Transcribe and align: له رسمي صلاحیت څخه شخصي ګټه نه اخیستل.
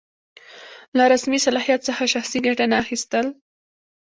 له 0.97 1.03
رسمي 1.13 1.39
صلاحیت 1.45 1.81
څخه 1.87 2.03
شخصي 2.13 2.39
ګټه 2.47 2.65
نه 2.71 2.75
اخیستل. 2.83 3.25